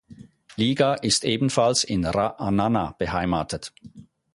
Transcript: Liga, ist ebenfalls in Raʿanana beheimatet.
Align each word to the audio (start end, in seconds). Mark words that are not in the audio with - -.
Liga, 0.55 0.95
ist 0.95 1.25
ebenfalls 1.25 1.83
in 1.83 2.03
Raʿanana 2.03 2.97
beheimatet. 2.97 3.71